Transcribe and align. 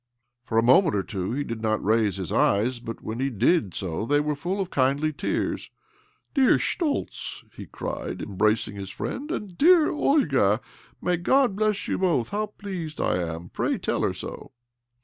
For 0.43 0.57
a 0.57 0.63
moment 0.63 0.95
or 0.95 1.03
two 1.03 1.33
he 1.33 1.43
did 1.43 1.61
not 1.61 1.85
raise 1.85 2.17
his 2.17 2.31
eyes; 2.33 2.79
but 2.79 3.03
when 3.03 3.19
he 3.19 3.29
did 3.29 3.75
so 3.75 4.03
they 4.03 4.19
were 4.19 4.33
full 4.33 4.59
of 4.59 4.71
kindly 4.71 5.13
tears." 5.13 5.69
Dear 6.33 6.57
Schtoltz 6.57 7.43
I" 7.43 7.47
he 7.57 7.65
cried, 7.67 8.19
embracing 8.23 8.75
his 8.77 8.89
friend." 8.89 9.29
And 9.31 9.55
dear 9.59 9.91
Olga! 9.91 10.59
May 11.03 11.17
God 11.17 11.55
bless 11.55 11.87
you 11.87 11.99
both 11.99 12.33
I 12.33 12.37
How 12.37 12.45
pleased 12.47 12.99
I 12.99 13.17
am! 13.19 13.49
Pray 13.49 13.77
tell 13.77 14.01
her 14.01 14.15
so." 14.15 14.53